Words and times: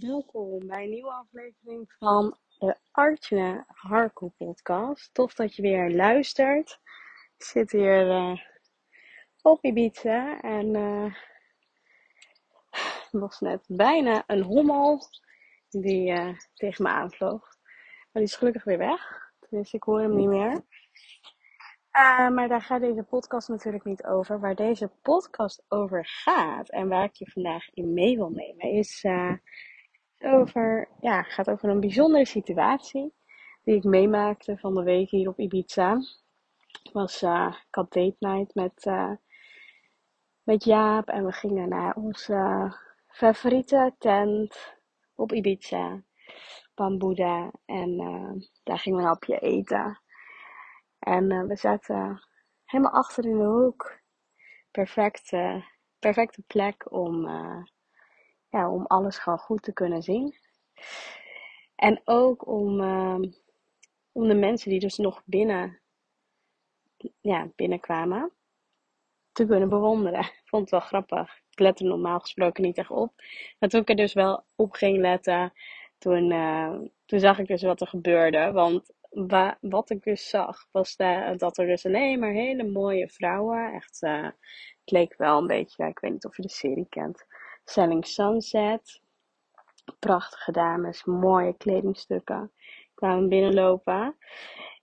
Welkom 0.00 0.66
bij 0.66 0.82
een 0.82 0.90
nieuwe 0.90 1.10
aflevering 1.10 1.92
van 1.98 2.36
de 2.58 2.76
Artjane 2.90 3.64
Harko 3.66 4.28
podcast. 4.28 5.14
Tof 5.14 5.34
dat 5.34 5.54
je 5.54 5.62
weer 5.62 5.90
luistert. 5.90 6.80
Ik 7.36 7.44
zit 7.44 7.70
hier 7.70 8.06
uh, 8.06 8.40
op 9.42 9.64
Ibiza 9.64 10.40
en 10.40 10.74
uh, 10.74 11.14
was 13.22 13.40
net 13.40 13.64
bijna 13.66 14.24
een 14.26 14.42
hommel 14.42 15.00
die 15.68 16.12
uh, 16.12 16.38
tegen 16.54 16.84
me 16.84 16.90
aanvloog. 16.90 17.42
Maar 18.12 18.22
die 18.22 18.22
is 18.22 18.36
gelukkig 18.36 18.64
weer 18.64 18.78
weg, 18.78 19.32
dus 19.50 19.72
ik 19.72 19.82
hoor 19.82 20.00
hem 20.00 20.16
niet 20.16 20.28
meer. 20.28 20.64
maar 22.32 22.48
daar 22.48 22.62
gaat 22.62 22.80
deze 22.80 23.02
podcast 23.02 23.48
natuurlijk 23.48 23.84
niet 23.84 24.04
over. 24.04 24.40
Waar 24.40 24.54
deze 24.54 24.90
podcast 25.02 25.64
over 25.68 26.06
gaat 26.06 26.70
en 26.70 26.88
waar 26.88 27.04
ik 27.04 27.14
je 27.14 27.30
vandaag 27.30 27.70
in 27.70 27.94
mee 27.94 28.16
wil 28.16 28.30
nemen 28.30 28.70
is 28.70 29.04
over, 30.20 30.88
ja, 31.00 31.22
gaat 31.22 31.50
over 31.50 31.68
een 31.68 31.80
bijzondere 31.80 32.24
situatie 32.24 33.14
die 33.62 33.74
ik 33.74 33.84
meemaakte 33.84 34.58
van 34.58 34.74
de 34.74 34.82
week 34.82 35.10
hier 35.10 35.28
op 35.28 35.38
Ibiza. 35.38 36.00
Was, 36.92 37.22
uh, 37.22 37.54
ik 37.68 37.74
had 37.74 37.92
date 37.92 38.16
night 38.18 38.54
met, 38.54 38.86
uh, 38.86 39.12
met 40.42 40.64
Jaap 40.64 41.08
en 41.08 41.24
we 41.24 41.32
gingen 41.32 41.68
naar 41.68 41.94
onze 41.94 42.72
favoriete 43.06 43.94
tent 43.98 44.76
op 45.14 45.32
Ibiza, 45.32 46.02
Bambuda. 46.74 47.50
En 47.64 48.00
uh, 48.00 48.48
daar 48.62 48.78
gingen 48.78 48.98
we 48.98 49.04
een 49.04 49.10
hapje 49.10 49.38
eten. 49.38 50.00
En 50.98 51.46
we 51.46 51.56
zaten 51.56 52.26
helemaal 52.64 52.92
achter 52.92 53.24
in 53.24 53.38
de 53.38 53.44
hoek. 53.44 54.00
Perfecte, 54.70 55.64
perfecte 55.98 56.42
plek 56.46 56.92
om 56.92 57.26
om 58.64 58.86
alles 58.86 59.18
gewoon 59.18 59.38
goed 59.38 59.62
te 59.62 59.72
kunnen 59.72 60.02
zien. 60.02 60.34
En 61.76 62.00
ook 62.04 62.46
om, 62.46 62.80
uh, 62.80 63.18
om 64.12 64.28
de 64.28 64.34
mensen 64.34 64.70
die 64.70 64.80
dus 64.80 64.96
nog 64.96 65.22
binnen, 65.24 65.80
ja, 67.20 67.48
binnenkwamen 67.56 68.32
te 69.32 69.46
kunnen 69.46 69.68
bewonderen. 69.68 70.20
Ik 70.42 70.42
vond 70.44 70.62
het 70.62 70.70
wel 70.70 70.80
grappig. 70.80 71.40
Ik 71.50 71.58
let 71.58 71.80
normaal 71.80 72.20
gesproken 72.20 72.62
niet 72.62 72.78
echt 72.78 72.90
op. 72.90 73.12
Maar 73.58 73.68
toen 73.68 73.80
ik 73.80 73.88
er 73.88 73.96
dus 73.96 74.12
wel 74.12 74.44
op 74.54 74.72
ging 74.72 74.98
letten, 74.98 75.52
toen, 75.98 76.30
uh, 76.30 76.74
toen 77.06 77.20
zag 77.20 77.38
ik 77.38 77.46
dus 77.46 77.62
wat 77.62 77.80
er 77.80 77.86
gebeurde. 77.86 78.52
Want 78.52 78.92
wa 79.10 79.58
wat 79.60 79.90
ik 79.90 80.02
dus 80.02 80.28
zag, 80.28 80.68
was 80.70 80.96
dat 81.36 81.58
er 81.58 81.66
dus 81.66 81.86
alleen 81.86 82.18
maar 82.18 82.32
hele 82.32 82.64
mooie 82.64 83.08
vrouwen, 83.08 83.72
echt, 83.72 84.02
uh, 84.02 84.22
het 84.22 84.90
leek 84.90 85.14
wel 85.16 85.38
een 85.38 85.46
beetje, 85.46 85.86
ik 85.86 85.98
weet 85.98 86.12
niet 86.12 86.24
of 86.24 86.36
je 86.36 86.42
de 86.42 86.48
serie 86.48 86.86
kent, 86.88 87.26
Selling 87.68 88.06
Sunset. 88.06 89.00
Prachtige 89.98 90.52
dames, 90.52 91.04
mooie 91.04 91.56
kledingstukken. 91.56 92.52
Kwamen 92.94 93.28
binnenlopen. 93.28 94.16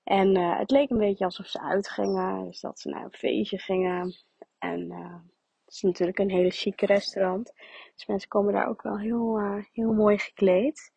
En 0.04 0.38
uh, 0.38 0.58
het 0.58 0.72
leek 0.72 0.90
een 0.90 0.98
beetje 0.98 1.26
alsof 1.26 1.48
ze 1.48 1.62
uitgingen. 1.62 2.46
Dus 2.46 2.60
dat 2.60 2.80
ze 2.80 2.90
naar 2.90 3.04
een 3.04 3.14
feestje 3.14 3.58
gingen. 3.58 4.16
En 4.58 4.92
uh, 4.92 5.16
het 5.66 5.74
is 5.74 5.82
natuurlijk 5.82 6.20
een 6.20 6.30
hele 6.30 6.52
chique 6.52 6.86
restaurant. 6.86 7.54
Dus 7.96 8.06
mensen 8.06 8.30
komen 8.30 8.54
daar 8.54 8.68
ook 8.68 8.82
wel 8.82 9.00
heel, 9.00 9.40
uh, 9.40 9.64
heel 9.72 9.94
mooi 9.94 10.18
gekleed. 10.18 10.92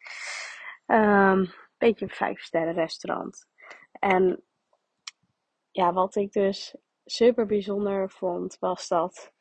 Um, 0.86 1.52
beetje 1.78 2.04
een 2.04 2.10
vijf 2.10 2.40
sterren 2.40 2.74
restaurant. 2.74 3.48
En 3.92 4.42
ja, 5.70 5.92
wat 5.92 6.14
ik 6.14 6.32
dus 6.32 6.74
super 7.04 7.46
bijzonder 7.46 8.10
vond, 8.10 8.58
was 8.58 8.88
dat, 8.88 9.32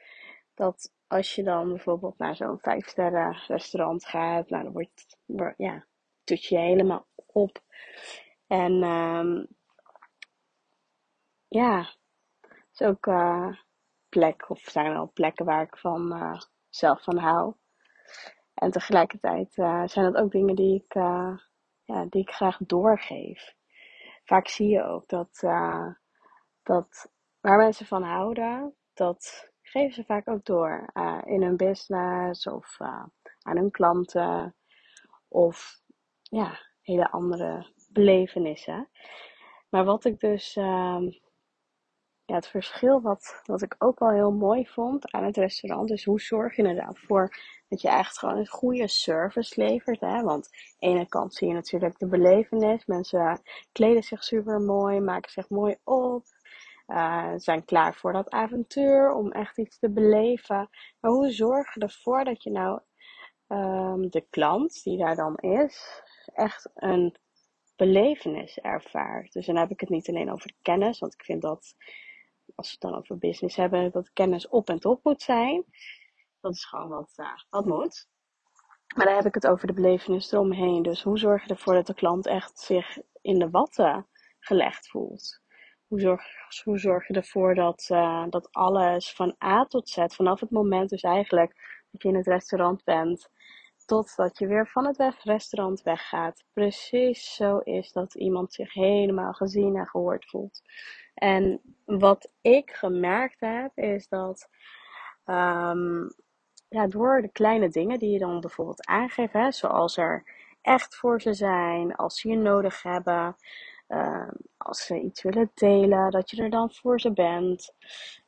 dat 0.53 0.93
als 1.07 1.35
je 1.35 1.43
dan 1.43 1.67
bijvoorbeeld 1.67 2.17
naar 2.17 2.35
zo'n 2.35 2.59
vijf 2.59 2.87
sterren 2.87 3.37
restaurant 3.47 4.05
gaat, 4.05 4.49
nou 4.49 4.63
dan 4.63 4.71
wordt, 4.71 5.17
ja, 5.57 5.85
toets 6.23 6.49
je 6.49 6.57
helemaal 6.57 7.07
op. 7.25 7.63
En 8.47 8.83
um, 8.83 9.47
ja, 11.47 11.77
het 12.41 12.69
is 12.71 12.81
ook 12.81 13.05
uh, 13.05 13.57
plek, 14.09 14.49
of 14.49 14.59
zijn 14.59 14.93
wel 14.93 15.11
plekken 15.13 15.45
waar 15.45 15.61
ik 15.61 15.77
van 15.77 16.13
uh, 16.13 16.41
zelf 16.69 17.03
van 17.03 17.17
hou. 17.17 17.53
En 18.53 18.71
tegelijkertijd 18.71 19.57
uh, 19.57 19.87
zijn 19.87 20.11
dat 20.11 20.21
ook 20.23 20.31
dingen 20.31 20.55
die 20.55 20.83
ik, 20.83 20.93
ja, 21.83 22.05
die 22.09 22.21
ik 22.21 22.29
graag 22.29 22.57
doorgeef. 22.57 23.55
Vaak 24.23 24.47
zie 24.47 24.67
je 24.67 24.83
ook 24.83 25.07
dat, 25.07 25.39
dat 26.63 27.11
waar 27.39 27.57
mensen 27.57 27.85
van 27.85 28.03
houden, 28.03 28.75
dat 28.93 29.53
geven 29.75 29.93
ze 29.93 30.03
vaak 30.03 30.29
ook 30.29 30.45
door 30.45 30.89
uh, 30.93 31.21
in 31.25 31.41
hun 31.41 31.57
business 31.57 32.47
of 32.47 32.77
uh, 32.81 33.03
aan 33.41 33.57
hun 33.57 33.71
klanten 33.71 34.55
of 35.27 35.81
ja, 36.21 36.59
hele 36.81 37.11
andere 37.11 37.73
belevenissen. 37.89 38.89
Maar 39.69 39.85
wat 39.85 40.05
ik 40.05 40.19
dus, 40.19 40.55
uh, 40.55 40.97
ja, 42.25 42.35
het 42.35 42.47
verschil 42.47 43.01
wat, 43.01 43.41
wat 43.43 43.61
ik 43.61 43.75
ook 43.77 43.99
wel 43.99 44.09
heel 44.09 44.31
mooi 44.31 44.67
vond 44.67 45.11
aan 45.11 45.23
het 45.23 45.37
restaurant, 45.37 45.91
is 45.91 46.05
hoe 46.05 46.21
zorg 46.21 46.55
je 46.55 46.61
inderdaad 46.61 46.99
voor 46.99 47.35
dat 47.67 47.81
je 47.81 47.89
echt 47.89 48.19
gewoon 48.19 48.37
een 48.37 48.47
goede 48.47 48.87
service 48.87 49.61
levert. 49.61 49.99
Hè? 49.99 50.21
Want 50.21 50.49
aan 50.49 50.89
de 50.91 50.95
ene 50.95 51.07
kant 51.07 51.33
zie 51.33 51.47
je 51.47 51.53
natuurlijk 51.53 51.99
de 51.99 52.07
belevenis. 52.07 52.85
Mensen 52.85 53.41
kleden 53.71 54.03
zich 54.03 54.23
super 54.23 54.59
mooi, 54.59 54.99
maken 54.99 55.31
zich 55.31 55.49
mooi 55.49 55.75
op. 55.83 56.23
Uh, 56.87 57.33
zijn 57.35 57.65
klaar 57.65 57.95
voor 57.95 58.13
dat 58.13 58.29
avontuur, 58.29 59.13
om 59.13 59.31
echt 59.31 59.57
iets 59.57 59.79
te 59.79 59.89
beleven. 59.89 60.69
Maar 60.99 61.11
hoe 61.11 61.31
zorg 61.31 61.73
je 61.73 61.79
ervoor 61.79 62.23
dat 62.23 62.43
je 62.43 62.51
nou 62.51 62.79
um, 63.47 64.09
de 64.09 64.25
klant 64.29 64.83
die 64.83 64.97
daar 64.97 65.15
dan 65.15 65.35
is, 65.35 66.01
echt 66.33 66.69
een 66.73 67.15
belevenis 67.75 68.59
ervaart? 68.59 69.33
Dus 69.33 69.45
dan 69.45 69.55
heb 69.55 69.71
ik 69.71 69.79
het 69.79 69.89
niet 69.89 70.09
alleen 70.09 70.31
over 70.31 70.53
kennis, 70.61 70.99
want 70.99 71.13
ik 71.13 71.23
vind 71.23 71.41
dat 71.41 71.75
als 72.55 72.67
we 72.67 72.71
het 72.71 72.91
dan 72.91 72.99
over 72.99 73.17
business 73.17 73.55
hebben, 73.55 73.91
dat 73.91 74.13
kennis 74.13 74.47
op 74.47 74.69
en 74.69 74.79
top 74.79 75.03
moet 75.03 75.21
zijn. 75.21 75.65
Dat 76.39 76.53
is 76.53 76.65
gewoon 76.65 76.89
wat, 76.89 77.13
uh, 77.15 77.37
wat 77.49 77.65
moet. 77.65 78.07
Maar 78.95 79.05
dan 79.05 79.15
heb 79.15 79.25
ik 79.25 79.33
het 79.33 79.47
over 79.47 79.67
de 79.67 79.73
belevenis 79.73 80.31
eromheen. 80.31 80.81
Dus 80.81 81.03
hoe 81.03 81.17
zorg 81.17 81.43
je 81.43 81.49
ervoor 81.49 81.73
dat 81.73 81.87
de 81.87 81.93
klant 81.93 82.25
echt 82.25 82.59
zich 82.59 82.97
in 83.21 83.39
de 83.39 83.49
watten 83.49 84.07
gelegd 84.39 84.89
voelt? 84.89 85.43
Hoe 85.87 85.99
zorg, 85.99 86.23
hoe 86.63 86.77
zorg 86.77 87.07
je 87.07 87.13
ervoor 87.13 87.55
dat, 87.55 87.87
uh, 87.91 88.25
dat 88.29 88.51
alles 88.51 89.13
van 89.13 89.35
A 89.43 89.65
tot 89.65 89.89
Z, 89.89 90.05
vanaf 90.07 90.39
het 90.39 90.51
moment 90.51 90.89
dus 90.89 91.01
eigenlijk 91.01 91.81
dat 91.91 92.01
je 92.01 92.09
in 92.09 92.15
het 92.15 92.27
restaurant 92.27 92.83
bent, 92.83 93.29
totdat 93.85 94.37
je 94.37 94.47
weer 94.47 94.67
van 94.67 94.85
het 94.85 95.15
restaurant 95.23 95.81
weggaat, 95.81 96.43
precies 96.53 97.35
zo 97.35 97.57
is 97.57 97.91
dat 97.91 98.15
iemand 98.15 98.53
zich 98.53 98.73
helemaal 98.73 99.33
gezien 99.33 99.75
en 99.75 99.87
gehoord 99.87 100.25
voelt. 100.29 100.61
En 101.13 101.61
wat 101.85 102.31
ik 102.41 102.71
gemerkt 102.71 103.39
heb, 103.39 103.71
is 103.75 104.07
dat 104.07 104.49
um, 105.25 106.09
ja, 106.69 106.87
door 106.87 107.21
de 107.21 107.31
kleine 107.31 107.69
dingen 107.69 107.99
die 107.99 108.11
je 108.11 108.19
dan 108.19 108.39
bijvoorbeeld 108.39 108.85
aangeeft, 108.87 109.33
hè, 109.33 109.51
zoals 109.51 109.97
er 109.97 110.23
echt 110.61 110.95
voor 110.95 111.21
ze 111.21 111.33
zijn, 111.33 111.95
als 111.95 112.19
ze 112.19 112.29
je 112.29 112.37
nodig 112.37 112.83
hebben, 112.83 113.35
uh, 113.87 114.29
als 114.65 114.85
ze 114.85 114.99
iets 114.99 115.21
willen 115.21 115.51
delen, 115.53 116.11
dat 116.11 116.29
je 116.29 116.43
er 116.43 116.49
dan 116.49 116.71
voor 116.71 116.99
ze 116.99 117.13
bent. 117.13 117.73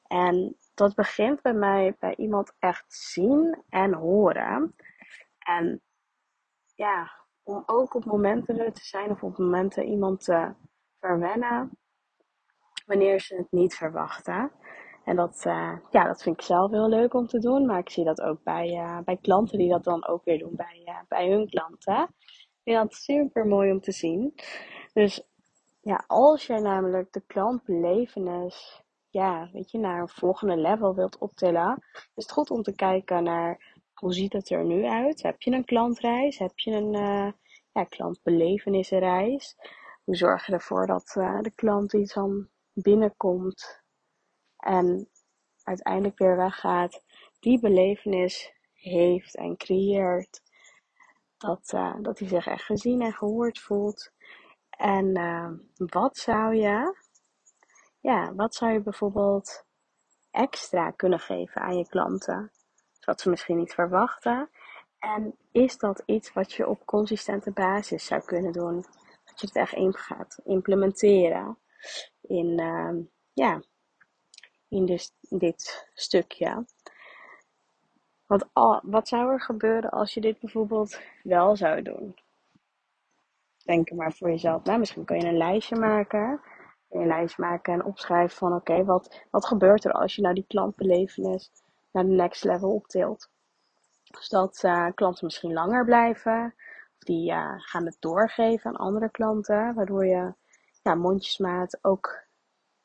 En 0.08 0.58
dat 0.74 0.96
begint 0.96 1.42
bij 1.42 1.54
mij 1.54 1.96
bij 2.00 2.16
iemand 2.16 2.54
echt 2.60 2.94
zien 2.94 3.64
en 3.70 3.94
horen. 3.94 4.76
En 5.40 5.82
ja, 6.76 7.12
om 7.44 7.64
ook 7.66 7.94
op 7.94 8.06
momenten 8.06 8.60
er 8.60 8.74
te 8.74 8.86
zijn 8.86 9.10
of 9.10 9.24
op 9.24 9.38
momenten 9.38 9.86
iemand 9.86 10.24
te 10.24 10.54
verwennen 11.00 11.78
wanneer 12.86 13.20
ze 13.20 13.36
het 13.36 13.52
niet 13.52 13.76
verwachten. 13.76 14.52
En 15.04 15.16
dat, 15.16 15.44
uh, 15.48 15.78
ja, 15.90 16.04
dat 16.04 16.24
vind 16.24 16.40
ik 16.40 16.46
zelf 16.46 16.72
heel 16.72 16.90
leuk 16.90 17.14
om 17.14 17.28
te 17.28 17.40
doen. 17.40 17.66
Maar 17.66 17.80
ik 17.80 17.90
zie 17.90 18.04
dat 18.04 18.22
ook 18.22 18.44
bij, 18.44 18.70
uh, 18.70 19.00
bij 19.00 19.18
klanten 19.18 19.58
die 19.58 19.70
dat 19.70 19.84
dan 19.84 20.08
ook 20.08 20.24
weer 20.24 20.40
doen 20.40 20.56
bij, 20.56 20.84
uh, 20.86 21.00
bij 21.08 21.30
hun 21.30 21.50
klanten. 21.50 22.04
Ik 22.04 22.62
vind 22.64 22.78
dat 22.78 22.94
super 22.94 23.46
mooi 23.46 23.72
om 23.72 23.82
te 23.82 23.92
zien. 23.92 24.34
Dus 24.94 25.28
ja, 25.88 26.04
als 26.08 26.48
jij 26.48 26.60
namelijk 26.60 27.14
de 27.14 27.22
klantbelevenis, 27.28 28.84
ja, 29.10 29.50
weet 29.54 29.72
je, 29.72 29.78
naar 29.78 30.02
een 30.02 30.10
volgende 30.10 30.58
level 30.58 30.96
wilt 30.96 31.18
optillen, 31.18 31.84
is 31.94 32.24
het 32.24 32.32
goed 32.32 32.52
om 32.52 32.62
te 32.62 32.76
kijken 32.76 33.24
naar 33.24 33.76
hoe 33.94 34.14
ziet 34.14 34.34
het 34.34 34.50
er 34.50 34.66
nu 34.66 34.86
uit? 34.86 35.22
Heb 35.22 35.42
je 35.42 35.52
een 35.52 35.66
klantreis? 35.66 36.38
Heb 36.38 36.60
je 36.60 36.72
een 36.72 36.94
uh, 36.94 37.32
ja, 37.72 37.84
klantbelevenisreis? 37.84 39.56
Hoe 40.04 40.16
zorg 40.16 40.46
je 40.46 40.54
ervoor 40.54 40.88
dat 40.88 41.16
uh, 41.18 41.42
de 41.42 41.52
klant 41.52 41.90
die 41.92 42.12
dan 42.14 42.50
binnenkomt 42.74 43.82
en 44.58 45.10
uiteindelijk 45.64 46.18
weer 46.18 46.38
weggaat, 46.38 47.04
die 47.40 47.60
belevenis 47.60 48.54
heeft 48.74 49.36
en 49.36 49.58
creëert? 49.58 50.42
Dat, 51.38 51.72
uh, 51.76 51.96
dat 52.02 52.20
hij 52.20 52.28
zich 52.28 52.48
echt 52.48 52.64
gezien 52.64 53.02
en 53.02 53.14
gehoord 53.14 53.60
voelt. 53.60 54.16
En 54.78 55.18
uh, 55.18 55.52
wat 55.76 56.18
zou 56.18 56.56
je, 56.56 56.96
ja, 58.00 58.34
wat 58.34 58.56
zou 58.56 58.72
je 58.72 58.82
bijvoorbeeld 58.82 59.66
extra 60.32 60.92
kunnen 60.92 61.20
geven 61.20 61.62
aan 61.62 61.78
je 61.78 61.88
klanten? 61.88 62.52
Wat 63.06 63.22
ze 63.22 63.30
misschien 63.30 63.58
niet 63.58 63.74
verwachten. 63.74 64.50
En 65.00 65.38
is 65.52 65.78
dat 65.78 66.04
iets 66.06 66.34
wat 66.34 66.54
je 66.54 66.68
op 66.68 66.86
consistente 66.86 67.52
basis 67.52 68.06
zou 68.06 68.22
kunnen 68.22 68.52
doen? 68.52 68.86
Dat 69.26 69.42
je 69.42 69.48
het 69.48 69.56
echt 69.56 69.74
in 69.74 69.94
gaat 69.94 70.40
implementeren 70.44 71.58
in, 72.22 72.62
uh, 72.62 73.06
ja, 73.34 73.62
in 74.68 74.86
dus, 74.86 75.12
dit 75.22 75.90
stukje. 75.94 76.66
Want 78.26 78.46
wat 78.82 79.08
zou 79.08 79.32
er 79.32 79.42
gebeuren 79.42 79.90
als 79.90 80.14
je 80.14 80.22
dit 80.22 80.40
bijvoorbeeld 80.40 81.00
wel 81.24 81.56
zou 81.56 81.82
doen? 81.82 82.16
Denk 83.68 83.92
maar 83.92 84.14
voor 84.14 84.30
jezelf. 84.30 84.64
Misschien 84.66 85.06
kun 85.06 85.20
je 85.20 85.26
een 85.26 85.38
lijstje 85.38 85.76
maken. 85.76 86.42
Een 86.90 87.08
lijst 87.08 87.38
maken 87.38 87.74
en 87.74 87.84
opschrijven 87.84 88.38
van 88.38 88.54
oké, 88.54 88.86
wat, 88.86 89.26
wat 89.32 89.46
gebeurt 89.46 89.86
er 89.86 89.92
als 89.92 90.16
je 90.16 90.22
nou 90.22 90.34
die 90.34 90.46
klantbelevenis 90.48 91.52
naar 91.92 92.04
de 92.04 92.10
next 92.10 92.44
level 92.44 92.74
optilt? 92.74 93.30
Dus 94.04 94.30
dat 94.30 94.64
uh, 94.64 94.88
klanten 94.96 95.26
misschien 95.26 95.54
langer 95.54 95.86
blijven. 95.86 96.54
Of 96.98 97.04
die 97.04 97.32
uh, 97.32 97.54
gaan 97.58 97.86
het 97.86 97.98
doorgeven 98.00 98.70
aan 98.70 98.86
andere 98.86 99.12
klanten. 99.12 99.74
Waardoor 99.74 100.06
je 100.06 100.34
ja, 100.84 100.96
mondjesmaat 100.96 101.78
ook 101.82 102.26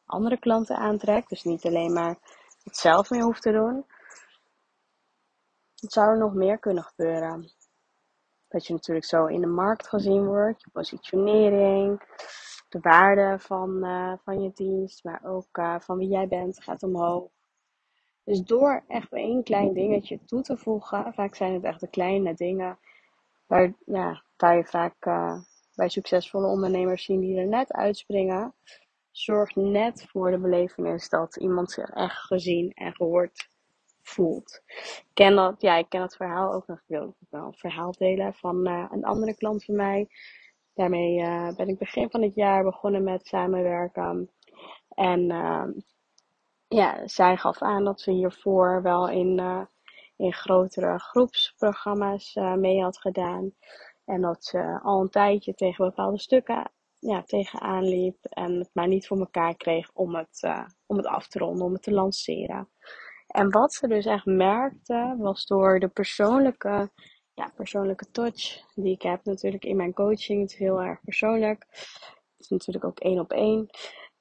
andere 0.05 0.39
klanten 0.39 0.77
aantrekt. 0.77 1.29
Dus 1.29 1.43
niet 1.43 1.65
alleen 1.65 1.93
maar 1.93 2.17
het 2.63 2.77
zelf 2.77 3.11
meer 3.11 3.23
hoeft 3.23 3.43
te 3.43 3.53
doen. 3.53 3.87
Het 5.75 5.93
zou 5.93 6.09
er 6.09 6.19
nog 6.19 6.35
meer 6.35 6.59
kunnen 6.59 6.83
gebeuren. 6.83 7.51
Dat 8.53 8.67
je 8.67 8.73
natuurlijk 8.73 9.07
zo 9.07 9.27
in 9.27 9.41
de 9.41 9.47
markt 9.47 9.89
gezien 9.89 10.27
wordt. 10.27 10.63
Je 10.63 10.71
positionering. 10.71 12.03
De 12.69 12.81
waarde 12.81 13.39
van, 13.39 13.85
uh, 13.85 14.13
van 14.25 14.43
je 14.43 14.51
dienst. 14.55 15.05
Maar 15.05 15.21
ook 15.25 15.59
uh, 15.59 15.81
van 15.81 15.99
wie 15.99 16.09
jij 16.09 16.29
bent 16.29 16.63
gaat 16.63 16.83
omhoog. 16.83 17.31
Dus 18.25 18.43
door 18.43 18.85
echt 18.89 19.13
één 19.13 19.43
klein 19.43 19.73
dingetje 19.73 20.25
toe 20.25 20.43
te 20.43 20.57
voegen. 20.57 21.15
Vaak 21.15 21.35
zijn 21.35 21.55
het 21.55 21.65
echt 21.65 21.81
de 21.81 21.89
kleine 21.89 22.35
dingen. 22.35 22.79
Waar, 23.47 23.73
ja, 23.85 24.23
waar 24.37 24.57
je 24.57 24.65
vaak 24.65 25.07
uh, 25.07 25.39
bij 25.75 25.89
succesvolle 25.89 26.47
ondernemers 26.47 27.05
zien 27.05 27.21
die 27.21 27.39
er 27.39 27.47
net 27.47 27.73
uitspringen. 27.73 28.55
Zorgt 29.11 29.57
net 29.57 30.07
voor 30.09 30.31
de 30.31 30.39
belevenis 30.39 31.09
dat 31.09 31.37
iemand 31.37 31.71
zich 31.71 31.91
echt 31.91 32.17
gezien 32.17 32.71
en 32.71 32.95
gehoord 32.95 33.51
voelt. 34.03 34.63
Ik 34.67 35.05
ken 35.13 35.35
dat, 35.37 35.61
ja, 35.61 35.77
ik 35.77 35.89
ken 35.89 36.01
dat 36.01 36.17
verhaal 36.17 36.53
ook 36.53 36.67
nog. 36.67 36.79
Ik 36.79 36.85
wil 36.87 37.17
wel 37.31 37.47
een 37.47 37.57
verhaal 37.57 37.93
delen 37.93 38.35
van 38.35 38.69
uh, 38.69 38.87
een 38.91 39.05
andere 39.05 39.35
klant 39.35 39.65
van 39.65 39.77
mij. 39.77 40.09
Daarmee 40.75 41.19
uh, 41.19 41.55
ben 41.57 41.69
ik 41.69 41.79
begin 41.79 42.11
van 42.11 42.23
het 42.23 42.35
jaar 42.35 42.65
begonnen 42.65 43.05
met 43.05 43.27
samenwerken. 43.27 44.31
En 44.89 45.31
uh, 45.31 45.65
ja, 46.69 47.09
zij 47.09 47.37
gaf 47.37 47.63
aan 47.63 47.85
dat 47.85 48.01
ze 48.01 48.11
hiervoor 48.11 48.83
wel 48.83 49.09
in, 49.09 49.39
uh, 49.39 49.63
in 50.17 50.33
grotere 50.33 50.99
groepsprogramma's 50.99 52.35
mee 52.57 52.83
had 52.83 52.99
gedaan. 52.99 53.55
En 54.05 54.21
dat 54.21 54.45
ze 54.45 54.81
al 54.83 55.01
een 55.01 55.11
tijdje 55.11 55.55
tegen 55.55 55.85
bepaalde 55.85 56.19
stukken 56.19 56.71
ja, 56.99 57.23
tegenaan 57.23 57.85
liep. 57.85 58.25
En 58.25 58.59
het 58.59 58.71
maar 58.73 58.89
niet 58.89 59.07
voor 59.07 59.19
elkaar 59.19 59.57
kreeg 59.57 59.91
om 59.93 60.15
het, 60.15 60.49
om 60.87 60.97
het 60.97 61.07
af 61.07 61.29
te 61.29 61.39
ronden, 61.39 61.67
om 61.67 61.73
het 61.73 61.83
te 61.83 61.93
lanceren. 61.93 62.69
En 63.33 63.51
wat 63.51 63.75
ze 63.75 63.89
dus 63.89 64.07
echt 64.07 64.27
merkte, 64.27 65.15
was 65.19 65.47
door 65.47 65.79
de 65.79 65.89
persoonlijke, 65.89 66.91
ja, 67.35 67.53
persoonlijke 67.55 68.11
touch 68.11 68.65
die 68.75 68.93
ik 68.93 69.03
heb 69.03 69.25
natuurlijk 69.25 69.65
in 69.65 69.77
mijn 69.77 69.93
coaching. 69.93 70.41
Het 70.41 70.51
is 70.51 70.59
heel 70.59 70.83
erg 70.83 71.01
persoonlijk. 71.01 71.67
Het 72.37 72.39
is 72.39 72.49
natuurlijk 72.49 72.85
ook 72.85 73.01
één 73.01 73.19
op 73.19 73.31
één. 73.31 73.71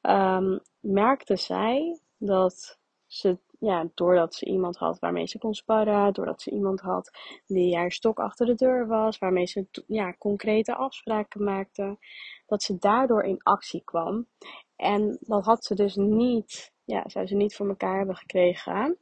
Um, 0.02 0.60
merkte 0.80 1.36
zij 1.36 2.00
dat 2.18 2.80
ze, 3.08 3.38
ja, 3.60 3.90
doordat 3.94 4.36
ze 4.36 4.46
iemand 4.46 4.78
had 4.78 5.00
waarmee 5.00 5.28
ze 5.28 5.38
kon 5.38 5.54
sparren, 5.54 6.14
doordat 6.14 6.42
ze 6.42 6.52
iemand 6.52 6.80
had 6.82 7.12
die 7.46 7.76
haar 7.76 7.92
stok 7.92 8.20
achter 8.20 8.46
de 8.46 8.56
deur 8.56 8.88
was, 8.88 9.18
waarmee 9.18 9.46
ze 9.46 9.68
ja, 9.88 10.14
concrete 10.18 10.76
afspraken 10.76 11.44
maakte, 11.44 11.98
dat 12.46 12.64
ze 12.64 12.78
daardoor 12.78 13.24
in 13.24 13.44
actie 13.44 13.84
kwam. 13.84 14.28
En 14.76 15.18
dat 15.22 15.46
had 15.46 15.66
ze 15.66 15.76
dus 15.76 15.96
niet 15.96 16.74
ja, 16.84 17.04
zou 17.10 17.28
ze 17.28 17.36
niet 17.36 17.56
voor 17.56 17.68
elkaar 17.68 17.98
hebben 17.98 18.16
gekregen 18.16 18.98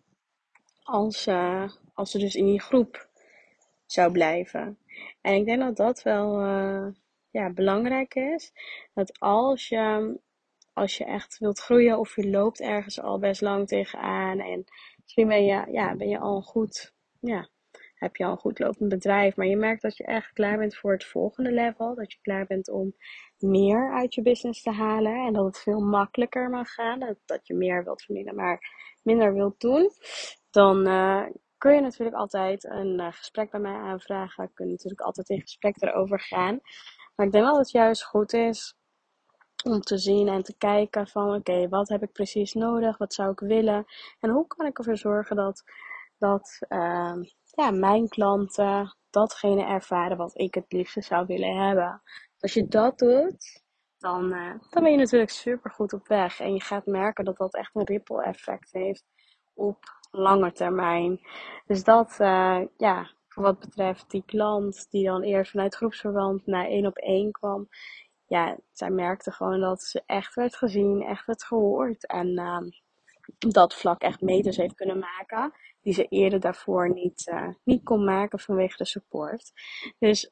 als, 0.83 1.27
uh, 1.27 1.71
als 1.93 2.11
ze 2.11 2.17
dus 2.17 2.35
in 2.35 2.45
die 2.45 2.61
groep 2.61 3.09
zou 3.85 4.11
blijven. 4.11 4.77
En 5.21 5.33
ik 5.33 5.45
denk 5.45 5.59
dat 5.59 5.75
dat 5.75 6.03
wel 6.03 6.41
uh, 6.45 6.87
ja, 7.29 7.49
belangrijk 7.49 8.15
is. 8.15 8.53
Dat 8.93 9.19
als 9.19 9.67
je, 9.67 10.15
als 10.73 10.97
je 10.97 11.05
echt 11.05 11.37
wilt 11.37 11.59
groeien 11.59 11.99
of 11.99 12.15
je 12.15 12.29
loopt 12.29 12.61
ergens 12.61 13.01
al 13.01 13.19
best 13.19 13.41
lang 13.41 13.67
tegenaan 13.67 14.39
en 14.39 14.65
misschien 15.01 15.27
ben 15.27 15.45
je, 15.45 15.65
ja, 15.71 15.95
ben 15.95 16.09
je 16.09 16.19
al 16.19 16.35
een 16.35 16.43
goed, 16.43 16.93
ja, 17.19 17.49
heb 17.99 18.15
je 18.15 18.25
al 18.25 18.31
een 18.31 18.37
goed 18.37 18.59
lopend 18.59 18.89
bedrijf, 18.89 19.35
maar 19.35 19.45
je 19.45 19.57
merkt 19.57 19.81
dat 19.81 19.97
je 19.97 20.03
echt 20.03 20.33
klaar 20.33 20.57
bent 20.57 20.75
voor 20.75 20.91
het 20.91 21.05
volgende 21.05 21.51
level. 21.51 21.95
Dat 21.95 22.11
je 22.11 22.17
klaar 22.21 22.45
bent 22.45 22.69
om 22.69 22.95
meer 23.37 23.93
uit 23.93 24.13
je 24.13 24.21
business 24.21 24.61
te 24.61 24.71
halen 24.71 25.25
en 25.25 25.33
dat 25.33 25.45
het 25.45 25.59
veel 25.59 25.79
makkelijker 25.79 26.49
mag 26.49 26.69
gaan. 26.69 27.17
Dat, 27.25 27.47
je 27.47 27.53
meer 27.53 27.83
wilt 27.83 28.01
verdienen, 28.01 28.35
maar 28.35 28.59
minder 29.03 29.33
wilt 29.33 29.59
doen. 29.59 29.89
Dan 30.49 30.87
uh, 30.87 31.25
kun 31.57 31.73
je 31.73 31.81
natuurlijk 31.81 32.17
altijd 32.17 32.63
een 32.63 32.99
uh, 32.99 33.07
gesprek 33.11 33.51
bij 33.51 33.59
mij 33.59 33.75
aanvragen. 33.75 34.53
Kun 34.53 34.65
je 34.65 34.71
natuurlijk 34.71 35.01
altijd 35.01 35.29
in 35.29 35.41
gesprek 35.41 35.81
erover 35.81 36.19
gaan. 36.19 36.59
Maar 37.15 37.25
ik 37.25 37.31
denk 37.31 37.43
wel 37.43 37.53
dat 37.53 37.63
het 37.63 37.71
juist 37.71 38.03
goed 38.03 38.33
is 38.33 38.77
om 39.63 39.81
te 39.81 39.97
zien 39.97 40.27
en 40.27 40.43
te 40.43 40.57
kijken 40.57 41.07
van 41.07 41.35
oké, 41.35 41.69
wat 41.69 41.89
heb 41.89 42.03
ik 42.03 42.11
precies 42.11 42.53
nodig? 42.53 42.97
Wat 42.97 43.13
zou 43.13 43.31
ik 43.31 43.39
willen? 43.39 43.85
En 44.19 44.29
hoe 44.29 44.47
kan 44.47 44.65
ik 44.65 44.77
ervoor 44.77 44.97
zorgen 44.97 45.35
dat, 45.35 45.63
dat 46.17 46.59
uh, 46.69 47.15
ja, 47.55 47.71
mijn 47.71 48.07
klanten 48.07 48.95
datgene 49.09 49.63
ervaren 49.63 50.17
wat 50.17 50.37
ik 50.37 50.53
het 50.53 50.71
liefste 50.71 51.01
zou 51.01 51.25
willen 51.25 51.67
hebben. 51.67 52.01
Als 52.39 52.53
je 52.53 52.67
dat 52.67 52.97
doet, 52.97 53.63
dan, 53.97 54.33
uh, 54.33 54.53
dan 54.69 54.83
ben 54.83 54.91
je 54.91 54.97
natuurlijk 54.97 55.31
super 55.31 55.71
goed 55.71 55.93
op 55.93 56.07
weg. 56.07 56.39
En 56.39 56.53
je 56.53 56.61
gaat 56.61 56.85
merken 56.85 57.25
dat 57.25 57.37
dat 57.37 57.53
echt 57.53 57.75
een 57.75 57.85
ripple 57.85 58.23
effect 58.23 58.71
heeft 58.71 59.05
op 59.53 59.77
lange 60.11 60.51
termijn. 60.51 61.19
Dus 61.65 61.83
dat, 61.83 62.17
uh, 62.19 62.61
ja, 62.77 63.11
voor 63.27 63.43
wat 63.43 63.59
betreft 63.59 64.09
die 64.09 64.23
klant 64.25 64.87
die 64.89 65.05
dan 65.05 65.21
eerst 65.21 65.51
vanuit 65.51 65.75
groepsverband 65.75 66.45
naar 66.45 66.65
één 66.65 66.85
op 66.85 66.97
één 66.97 67.31
kwam. 67.31 67.67
Ja, 68.27 68.57
zij 68.71 68.89
merkte 68.89 69.31
gewoon 69.31 69.59
dat 69.59 69.81
ze 69.81 70.03
echt 70.05 70.35
werd 70.35 70.55
gezien, 70.55 71.01
echt 71.01 71.25
werd 71.25 71.43
gehoord. 71.43 72.07
En 72.07 72.27
uh, 72.27 72.61
dat 73.37 73.75
vlak 73.75 74.01
echt 74.01 74.21
meters 74.21 74.57
heeft 74.57 74.75
kunnen 74.75 74.99
maken. 74.99 75.53
Die 75.81 75.93
ze 75.93 76.05
eerder 76.05 76.39
daarvoor 76.39 76.93
niet, 76.93 77.27
uh, 77.33 77.47
niet 77.63 77.83
kon 77.83 78.03
maken 78.03 78.39
vanwege 78.39 78.77
de 78.77 78.85
support. 78.85 79.51
Dus 79.99 80.31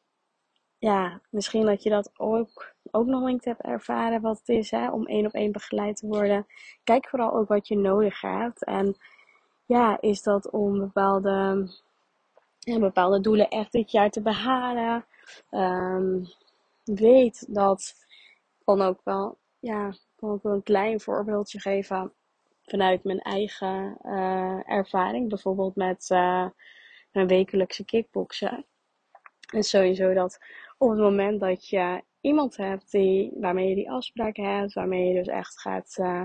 ja, 0.78 1.22
misschien 1.30 1.66
dat 1.66 1.84
je 1.84 1.90
dat 1.90 2.12
ook, 2.18 2.76
ook 2.92 3.06
nog 3.06 3.26
niet 3.26 3.46
hebt 3.46 3.62
ervaren 3.62 4.22
wat 4.22 4.38
het 4.38 4.50
is 4.50 4.72
hè, 4.72 4.92
om 4.92 5.06
één 5.06 5.26
op 5.26 5.34
één 5.34 5.52
begeleid 5.52 5.96
te 5.98 6.08
worden. 6.08 6.46
Kijk 6.84 7.08
vooral 7.08 7.34
ook 7.34 7.48
wat 7.48 7.68
je 7.68 7.78
nodig 7.78 8.22
hebt. 8.22 8.64
En 8.64 8.98
ja, 9.66 10.02
is 10.02 10.22
dat 10.24 10.50
om 10.52 10.80
bepaalde, 10.80 11.68
ja, 12.60 12.80
bepaalde 12.80 13.22
doelen 13.22 13.50
echt 13.50 13.72
dit 13.72 13.92
jaar 13.92 14.10
te 14.10 14.22
behalen. 14.22 15.06
Um, 15.52 16.28
weet 16.84 17.46
dat, 17.54 17.94
kan 18.64 18.82
ook 18.82 19.00
wel, 19.04 19.38
ja, 19.60 19.94
kan 20.16 20.30
ook 20.30 20.44
wel 20.44 20.54
een 20.54 20.64
klein 20.64 21.00
voorbeeldje 21.00 21.60
geven 21.60 22.14
vanuit 22.68 23.04
mijn 23.04 23.20
eigen 23.20 23.98
uh, 24.02 24.70
ervaring. 24.70 25.30
Bijvoorbeeld 25.30 25.76
met 25.76 26.08
mijn 27.12 27.28
wekelijkse 27.28 27.86
kickboksen. 27.86 28.66
En 29.54 29.64
sowieso 29.64 30.14
dat 30.14 30.40
op 30.78 30.90
het 30.90 31.00
moment 31.00 31.40
dat 31.40 31.68
je 31.68 32.02
iemand 32.22 32.58
hebt 32.58 32.92
die, 32.92 33.32
waarmee 33.40 33.70
je 33.70 33.76
die 33.76 33.92
afspraak 33.92 34.36
hebt, 34.36 34.74
waarmee 34.74 35.08
je 35.08 35.14
dus 35.14 35.28
echt 35.28 35.60
gaat, 35.60 35.98
uh, 36.00 36.24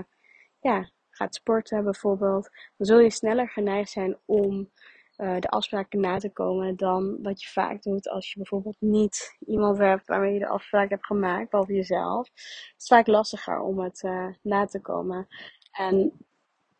ja, 0.59 0.91
gaat 1.09 1.35
sporten 1.35 1.83
bijvoorbeeld, 1.83 2.49
dan 2.77 2.87
zul 2.87 2.99
je 2.99 3.09
sneller 3.09 3.49
geneigd 3.49 3.89
zijn 3.89 4.17
om 4.25 4.71
de 5.15 5.47
afspraken 5.47 5.99
na 5.99 6.17
te 6.17 6.31
komen 6.31 6.75
dan 6.75 7.21
wat 7.21 7.43
je 7.43 7.49
vaak 7.49 7.81
doet 7.81 8.09
als 8.09 8.31
je 8.31 8.37
bijvoorbeeld 8.37 8.75
niet 8.79 9.37
iemand 9.45 9.77
hebt 9.77 10.07
waarmee 10.07 10.33
je 10.33 10.39
de 10.39 10.47
afspraak 10.47 10.89
hebt 10.89 11.05
gemaakt, 11.05 11.49
behalve 11.49 11.73
jezelf. 11.73 12.27
Het 12.27 12.73
is 12.77 12.87
vaak 12.87 13.07
lastiger 13.07 13.59
om 13.59 13.79
het 13.79 14.01
na 14.41 14.65
te 14.65 14.81
komen. 14.81 15.27
En 15.71 16.25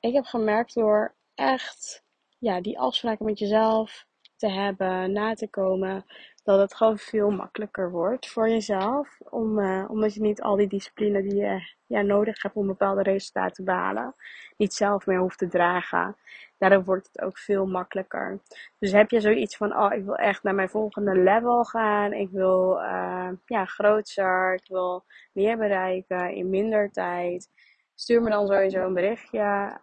ik 0.03 0.13
heb 0.13 0.25
gemerkt 0.25 0.73
door 0.73 1.13
echt 1.35 2.03
ja, 2.39 2.61
die 2.61 2.79
afspraken 2.79 3.25
met 3.25 3.39
jezelf 3.39 4.05
te 4.35 4.49
hebben, 4.49 5.11
na 5.11 5.33
te 5.33 5.47
komen, 5.47 6.05
dat 6.43 6.59
het 6.59 6.75
gewoon 6.75 6.97
veel 6.97 7.29
makkelijker 7.29 7.91
wordt 7.91 8.29
voor 8.29 8.49
jezelf. 8.49 9.17
Om, 9.29 9.59
uh, 9.59 9.85
omdat 9.87 10.13
je 10.13 10.21
niet 10.21 10.41
al 10.41 10.55
die 10.55 10.67
discipline 10.67 11.21
die 11.21 11.35
je 11.35 11.73
ja, 11.85 12.01
nodig 12.01 12.41
hebt 12.41 12.55
om 12.55 12.67
bepaalde 12.67 13.01
resultaten 13.01 13.53
te 13.53 13.63
behalen, 13.63 14.15
niet 14.57 14.73
zelf 14.73 15.05
meer 15.05 15.19
hoeft 15.19 15.37
te 15.37 15.47
dragen. 15.47 16.15
Daardoor 16.57 16.83
wordt 16.83 17.09
het 17.11 17.21
ook 17.21 17.37
veel 17.37 17.65
makkelijker. 17.65 18.39
Dus 18.79 18.91
heb 18.91 19.09
je 19.09 19.21
zoiets 19.21 19.57
van, 19.57 19.77
oh, 19.77 19.93
ik 19.93 20.03
wil 20.03 20.15
echt 20.15 20.43
naar 20.43 20.55
mijn 20.55 20.69
volgende 20.69 21.15
level 21.15 21.63
gaan. 21.63 22.13
Ik 22.13 22.29
wil 22.29 22.77
uh, 22.77 23.29
ja, 23.45 23.65
groter. 23.65 24.53
Ik 24.53 24.67
wil 24.67 25.03
meer 25.31 25.57
bereiken 25.57 26.33
in 26.33 26.49
minder 26.49 26.91
tijd. 26.91 27.49
Stuur 27.95 28.21
me 28.21 28.29
dan 28.29 28.47
sowieso 28.47 28.85
een 28.85 28.93
berichtje. 28.93 29.77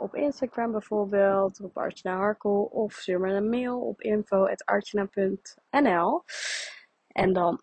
Op 0.00 0.14
Instagram 0.14 0.72
bijvoorbeeld, 0.72 1.60
op 1.60 1.76
Archana 1.76 2.16
Harkel. 2.16 2.62
Of 2.62 2.92
stuur 2.92 3.20
me 3.20 3.32
een 3.32 3.48
mail 3.48 3.80
op 3.80 4.02
info.archana.nl. 4.02 6.24
En 7.08 7.32
dan, 7.32 7.62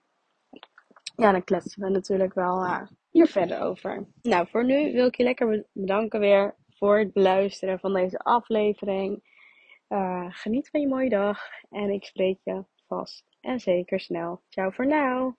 ja, 1.16 1.32
dan 1.32 1.44
kletsen 1.44 1.84
we 1.84 1.90
natuurlijk 1.90 2.34
wel 2.34 2.64
uh, 2.64 2.82
hier 3.10 3.28
verder 3.28 3.62
over. 3.62 4.08
Nou, 4.22 4.48
voor 4.48 4.66
nu 4.66 4.94
wil 4.94 5.06
ik 5.06 5.16
je 5.16 5.24
lekker 5.24 5.66
bedanken 5.72 6.20
weer 6.20 6.56
voor 6.70 7.00
het 7.00 7.14
beluisteren 7.14 7.80
van 7.80 7.94
deze 7.94 8.18
aflevering. 8.18 9.36
Uh, 9.90 10.26
geniet 10.30 10.70
van 10.70 10.82
je 10.82 10.88
mooie 10.88 11.10
dag 11.10 11.40
en 11.70 11.90
ik 11.90 12.04
spreek 12.04 12.40
je 12.44 12.64
vast 12.88 13.26
en 13.42 13.60
zeker 13.60 14.00
snel. 14.00 14.42
Ciao 14.50 14.70
voor 14.70 14.86
nu. 14.86 15.36